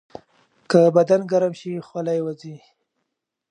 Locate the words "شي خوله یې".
1.59-2.21